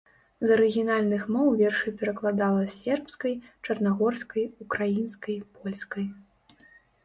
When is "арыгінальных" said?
0.53-1.27